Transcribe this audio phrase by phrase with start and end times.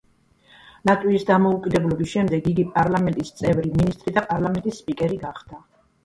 [0.89, 5.61] ლატვიის დამოუკიდებლობის შემდეგ იგი პარლამენტის წევრი, მინისტრი და პარლამენტის სპიკერი გახდა.